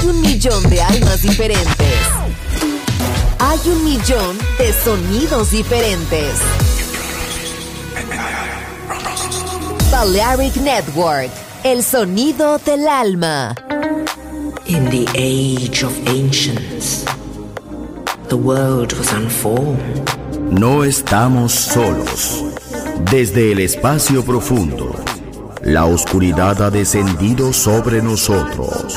[0.00, 1.76] Hay un millón de almas diferentes.
[3.38, 6.40] Hay un millón de sonidos diferentes.
[9.92, 11.30] Balearic Network,
[11.64, 13.54] el sonido del alma.
[14.64, 17.04] In the age of ancients,
[18.28, 20.08] the world was unformed.
[20.50, 22.42] No estamos solos.
[23.10, 24.94] Desde el espacio profundo,
[25.62, 28.96] la oscuridad ha descendido sobre nosotros.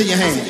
[0.00, 0.49] in your hand.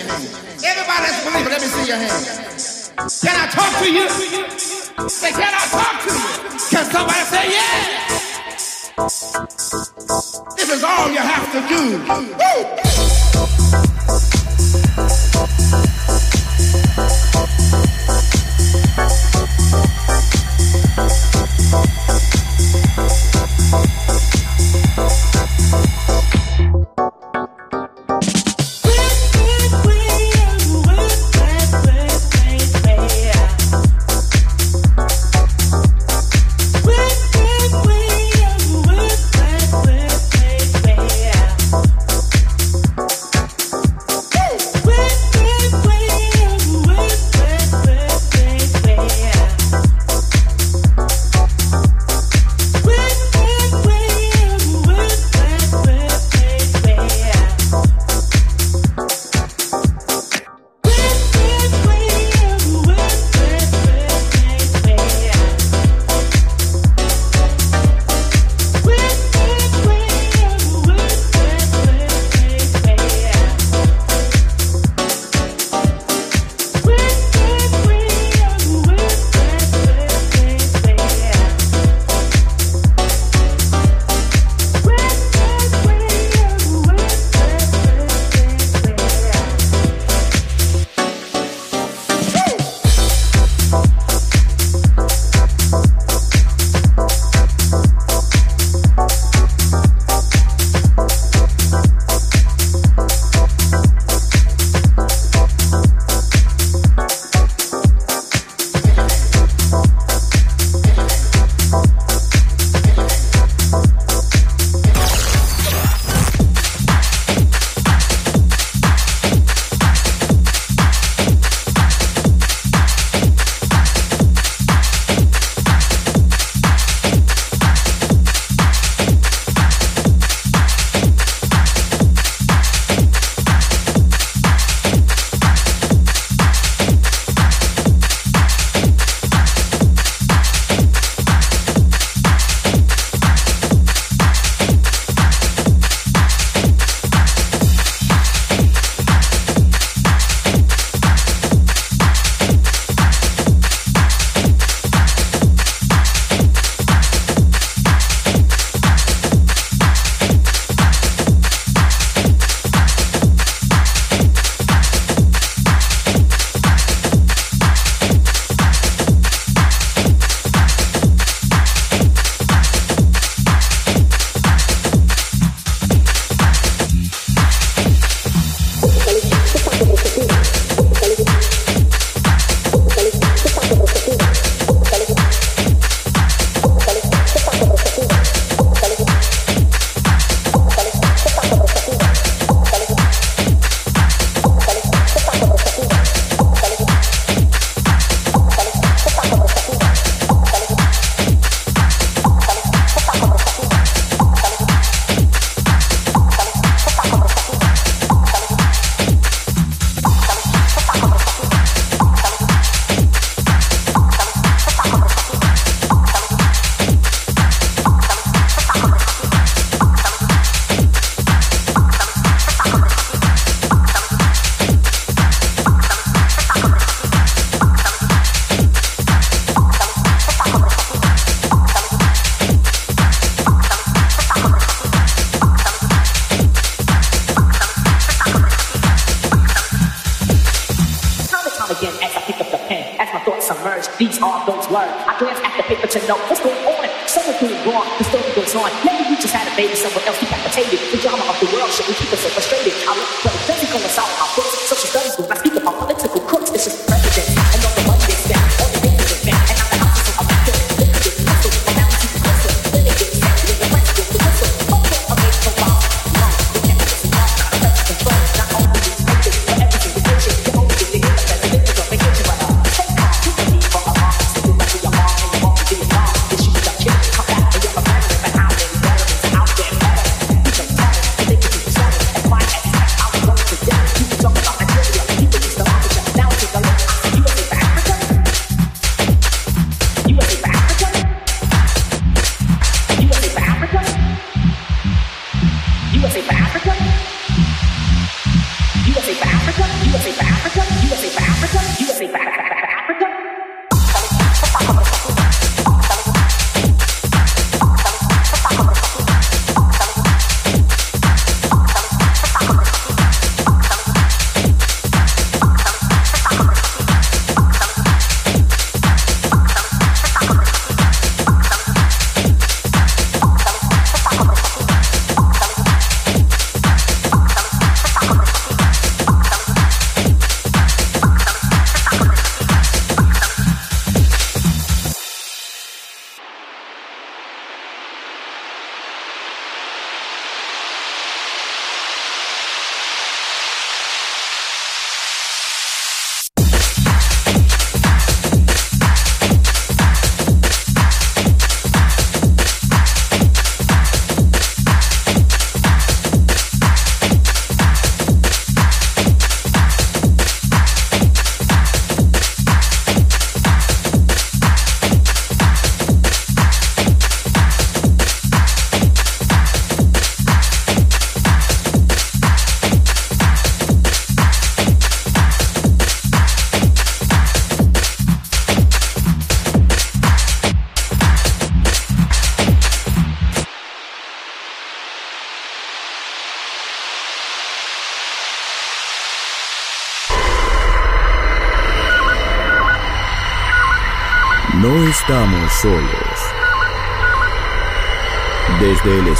[252.92, 253.49] I'm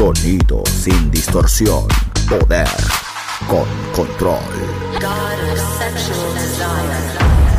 [0.00, 1.86] Sonido sin distorsión,
[2.26, 2.66] poder
[3.46, 4.40] con control.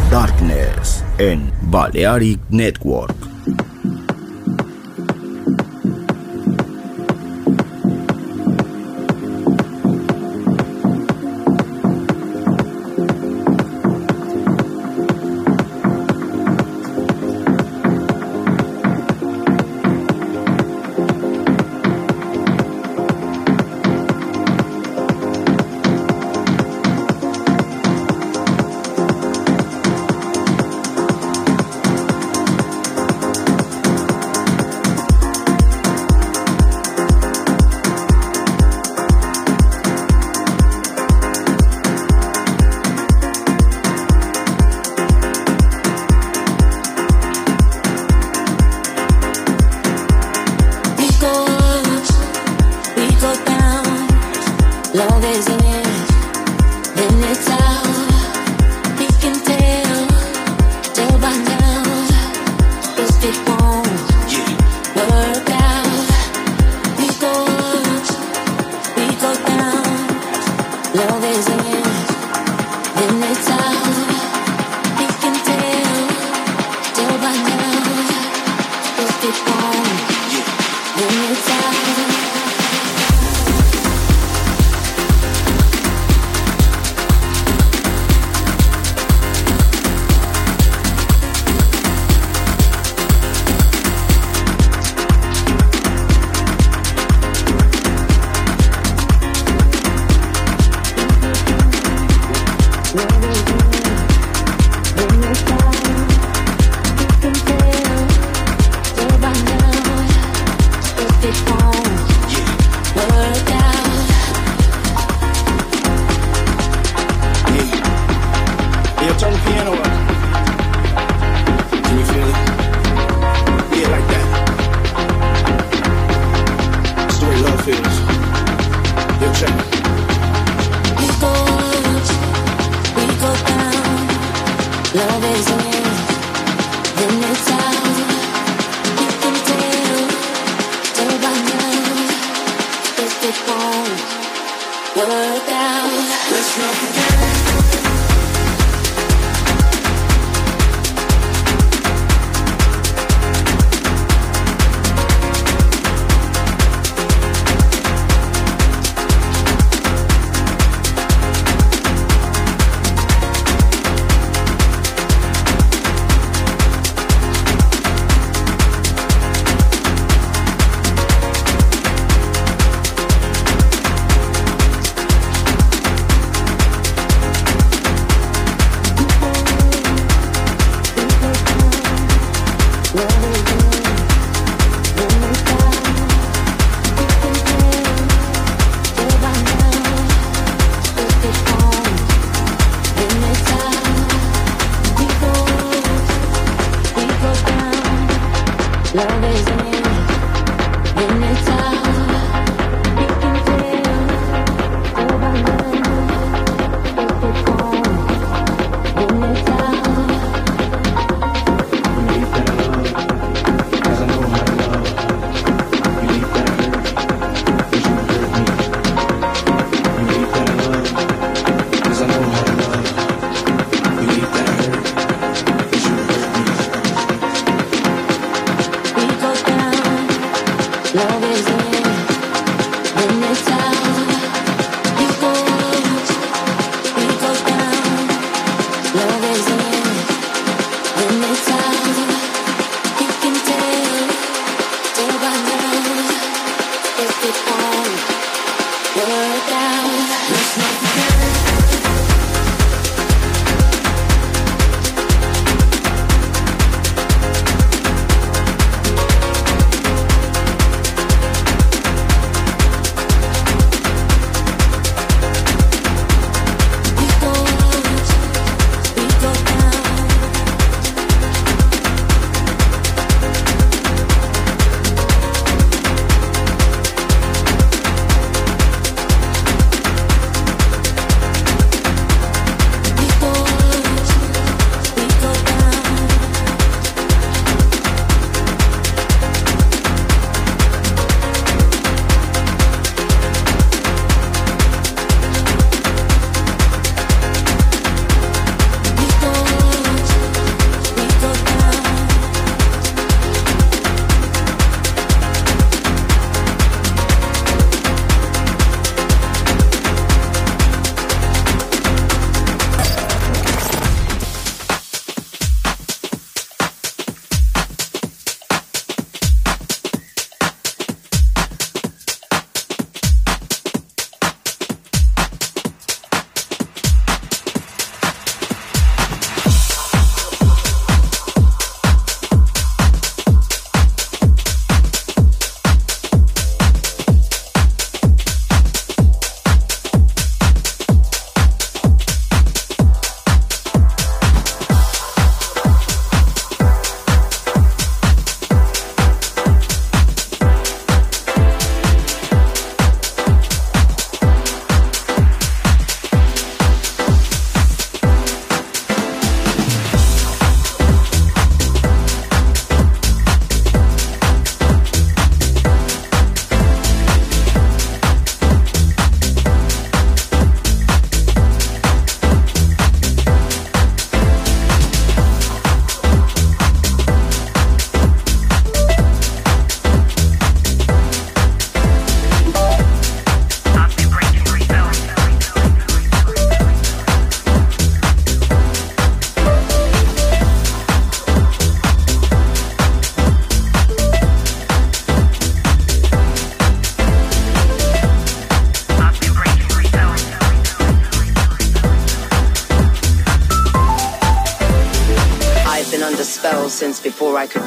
[0.10, 3.31] Darkness en Balearic Network.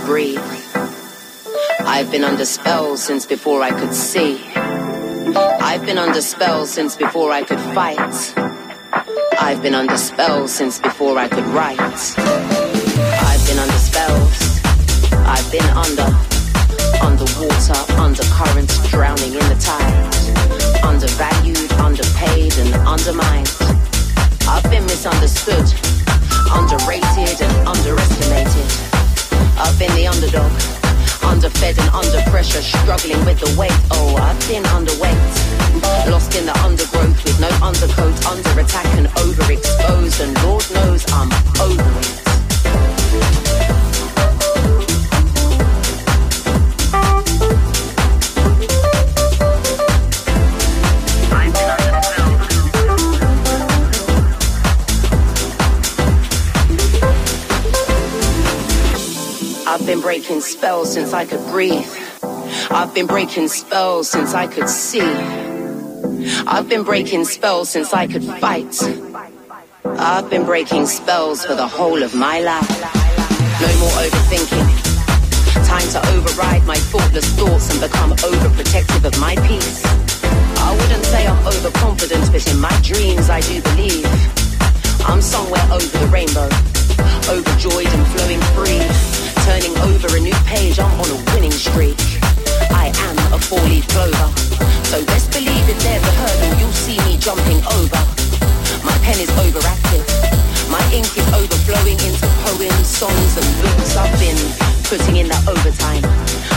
[0.05, 0.38] Breathe.
[1.81, 4.45] I've been under spell since before I could see.
[4.55, 7.99] I've been under spell since before I could fight.
[9.40, 11.79] I've been under spell since before I could write.
[11.79, 14.61] I've been under spells.
[15.27, 16.09] I've been under,
[17.03, 20.85] underwater, under currents, drowning in the tide.
[20.85, 23.51] Undervalued, underpaid, and undermined.
[24.49, 25.67] I've been misunderstood,
[26.53, 28.84] underrated, and underestimated.
[29.57, 30.51] I've been the underdog
[31.25, 33.73] Underfed and under pressure, struggling with the weight.
[33.93, 36.11] Oh, I've been underweight.
[36.11, 40.21] Lost in the undergrowth with no undercoat, under attack and overexposed.
[40.21, 42.24] And Lord knows I'm over it.
[60.05, 61.88] Breaking spells since I could breathe.
[62.71, 65.01] I've been breaking spells since I could see.
[66.47, 68.77] I've been breaking spells since I could fight.
[69.87, 72.69] I've been breaking spells for the whole of my life.
[73.62, 74.69] No more overthinking.
[75.67, 78.12] Time to override my thoughtless thoughts and become
[103.05, 103.97] songs and books.
[103.97, 104.40] I've been
[104.88, 106.05] putting in overtime.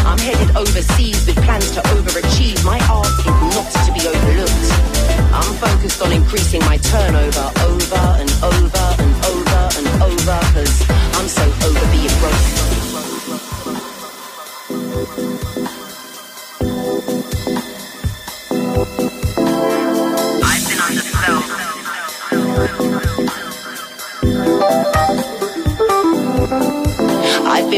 [0.08, 2.64] I'm headed overseas with plans to overachieve.
[2.64, 4.68] My art is not to be overlooked.
[5.36, 8.17] I'm focused on increasing my turnover over over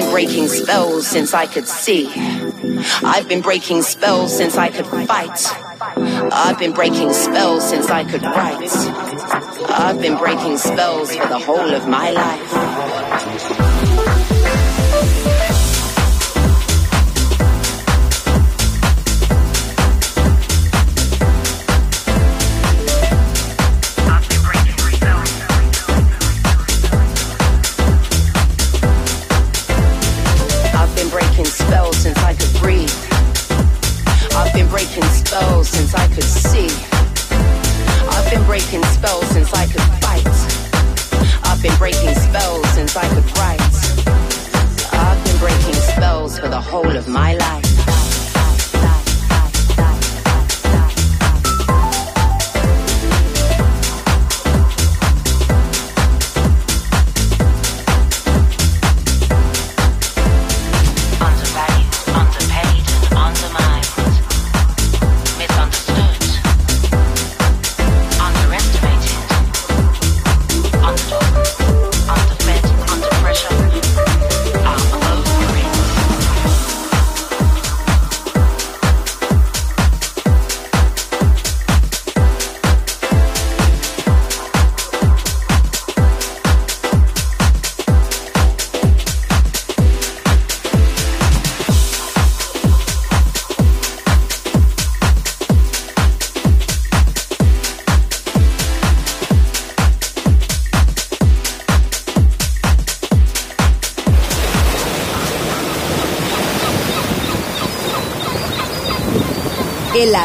[0.10, 2.10] breaking spells since I could see.
[3.04, 5.40] I've been breaking spells since I could fight.
[6.32, 8.72] I've been breaking spells since I could write.
[9.70, 12.79] I've been breaking spells for the whole of my life.
[46.60, 47.69] the whole of my life.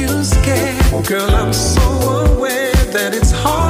[0.00, 0.76] you scared.
[0.92, 1.82] Oh, girl, I'm so
[2.32, 3.69] aware that it's hard.